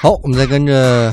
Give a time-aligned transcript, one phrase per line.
[0.00, 1.12] 好，我们再跟着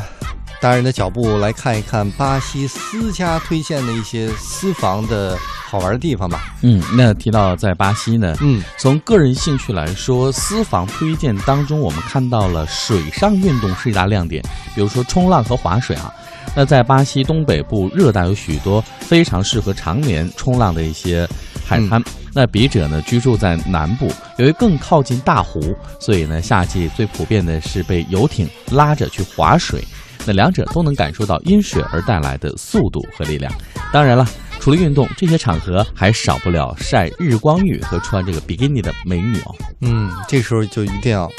[0.62, 6.54] 大人的脚步来看一看巴西私家推荐的一些私房的好玩的地方吧。
[6.62, 14.44] 嗯，那提到在巴西呢，嗯，从个人兴趣来说，私房推荐当中，我们看到了水上运动是一大亮点，
[14.76, 16.14] 比如说冲浪和划水啊。
[16.56, 21.28] 那在巴西东北部热带有许多非常适合常年冲浪的一些
[21.66, 22.02] 海滩。
[22.34, 25.60] 那笔者呢居住在南部，由于更靠近大湖，
[26.00, 29.84] 所以呢夏季最普遍的是被游艇拉着去划水。
[30.28, 33.52] 那两者都能感受到因水而带来的速度和力量。
[33.94, 34.28] 当然了，
[34.60, 39.56] 除了运动，这些场合还少不了晒日光浴和穿这个比基尼的美女哦。
[39.82, 41.30] 嗯，这时候就一定要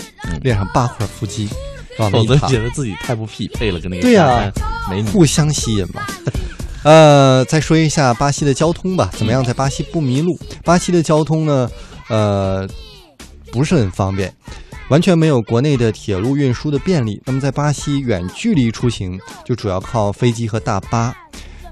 [0.40, 1.48] 练上八块腹肌，
[1.98, 4.52] 否则觉得自己太不匹配了，跟那个对呀。
[5.12, 6.00] 互相吸引嘛。
[6.86, 10.38] 呃，再说一下巴西的交通吧，怎么样在巴西不迷路？
[10.62, 11.68] 巴西的交通呢，
[12.08, 12.64] 呃，
[13.50, 14.32] 不是很方便，
[14.88, 17.20] 完全没有国内的铁路运输的便利。
[17.24, 21.12] 那么在巴西远距离出行，就主要靠飞机和大巴。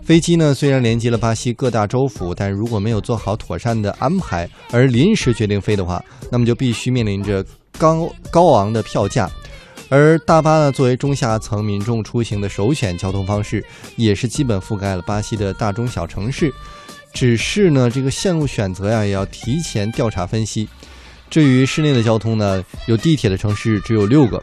[0.03, 7.45] 飞机呢，虽然连接了巴西各大州府，但如果没有做好妥善的安排，而临时决定飞的话，那么就必须面临着
[7.79, 9.31] 高高昂的票价。
[9.95, 13.65] 而大巴呢，作为中下层民众出行的首选交通方式，
[13.95, 16.53] 也是基本覆盖了巴西的大中小城市。
[17.13, 20.69] 只是呢，这个线路选择呀，也要提前调查分析。
[21.31, 24.43] 至于市内的交通呢，有地铁的城市只有六个，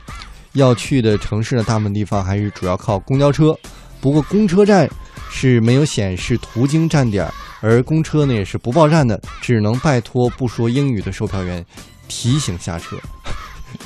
[0.53, 3.53] 要去的城市呢，大部分地方还是主要靠公交车。
[3.99, 4.89] 不过公车站
[5.30, 11.65] 是没有显示途经站点，而公车呢也是不报站的，只能拜托不说英语的售票员
[12.08, 12.95] 提醒下车，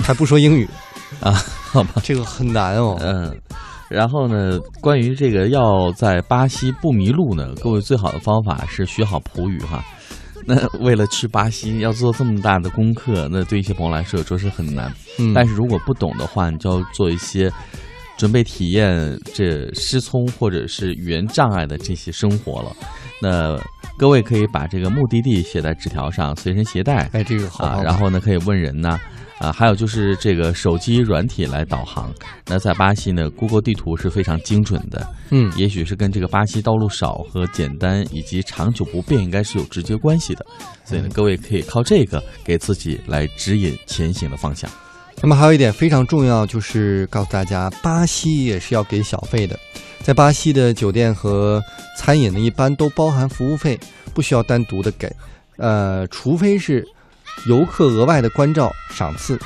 [0.03, 0.69] 还不说英语
[1.21, 1.31] 啊，
[1.71, 2.97] 好吧，这个很难哦。
[3.01, 3.35] 嗯，
[3.89, 9.83] 然后呢，关于这个要在巴西不迷路呢，各位最好的方法是学好葡语哈。
[10.47, 14.93] 那为了去巴西要做这么大的功课，那对一些朋友来说着实很难。
[15.17, 17.51] 嗯，但是如果不懂的话，你就要做一些
[18.15, 22.71] 准备体验这失聪或者是语言障碍的这些生活了。
[23.19, 23.59] 那
[23.97, 27.09] 各位可以把这个目的地写在纸条上，随身携带。
[27.13, 28.89] 哎，这个好啊，然后呢，可以问人呐。
[28.89, 28.99] 啊，
[29.51, 32.13] 还有就是这个手机软体来导航。
[32.47, 35.05] 那在巴西呢，Google 地图是非常精准的。
[35.29, 40.45] 嗯，也许是跟这个巴西道路少和简单以及长久不变应该是有直接关系的。
[40.85, 44.69] 所以呢，各位可以靠这个给自己来指引前行的方向。
[45.21, 49.59] 那么还有一点非常重要，就是告诉大家，巴西也是要给小费的。
[50.01, 51.61] 在巴西的酒店和
[51.97, 53.77] 餐饮呢，一般都包含服务费，
[54.13, 55.13] 不需要单独的给。
[55.57, 56.87] 呃，除非是。
[57.45, 59.39] 游客额外的关照赏赐，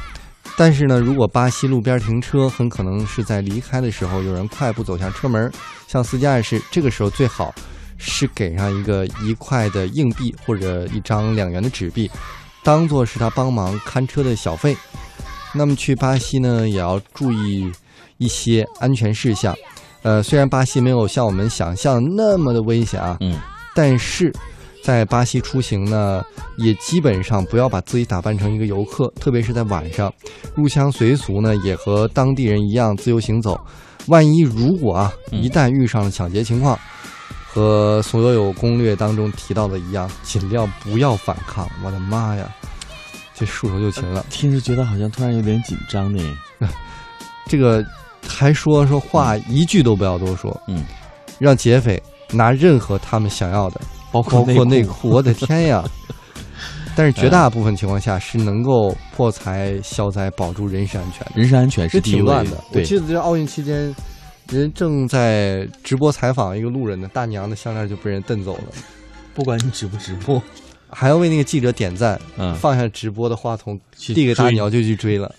[0.58, 5.52] 但是呢，如果巴西路边停车，很可能是在离开的时候，有人快步走向车门，
[5.88, 7.54] 向司机暗示，这个时候最好
[7.98, 12.10] 是给上一个一块的硬币或者一张两元的纸币，
[12.64, 14.78] 当做是他帮忙看车的小费。
[15.54, 17.70] 那么去巴西呢，也要注意
[18.18, 19.54] 一些安全事项。
[20.04, 23.38] 呃，虽然巴西没有像我们想象那么的危险啊，嗯，
[23.76, 24.34] 但是。
[24.82, 26.24] 在巴西出行呢，
[26.58, 30.12] 也基本上不要把自己打扮成一个游客，特别是在晚上，
[30.56, 33.60] 入乡随俗呢，也和当地人一样自由行走。
[34.08, 36.80] 万一如果啊，一旦遇上了抢劫情况，
[37.46, 41.68] 和所有攻略当中提到的一样，尽量不要反抗。
[41.84, 42.50] 我的妈呀，
[43.36, 46.24] 这束手就擒了，听着觉得好像突然有点紧张呢。
[47.48, 47.86] 这个
[48.28, 50.86] 还说说话一句都不要多说，嗯，
[51.38, 52.02] 让劫匪
[52.32, 53.82] 拿任何他们想要的。
[54.12, 55.84] 包括内裤，我的天呀！
[56.96, 61.26] 但是绝大部分情况下是能够破财消灾、保住人身安全。
[61.34, 62.62] 人身安全是挺乱的。
[62.74, 63.96] 我记得这奥运期间，
[64.50, 68.64] 人正在直播采访一个路人呢，大娘的项链就被人蹬走了。
[69.34, 70.42] 不管你直不直播，
[70.90, 72.20] 还要为那个记者点赞。
[72.38, 75.34] 嗯，放下直播的话筒，递给大娘就去追了。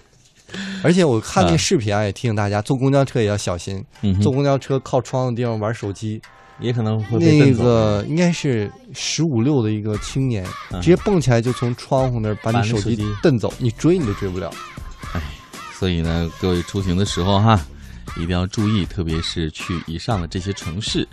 [0.82, 3.82] 而且我看那视频啊，也提醒大家，坐公交车也要小心。
[4.20, 6.20] 坐公交车靠窗的地方玩手机。
[6.60, 10.44] 也可能会那个应该是十五六的一个青年，
[10.74, 14.50] 直接蹦起来就从窗户那儿把你手机蹬走，你追你都追不了。
[15.12, 15.20] 哎，
[15.78, 17.60] 所以呢，各位出行的时候哈，
[18.16, 21.06] 一定要注意，特别是去以上的这些城市。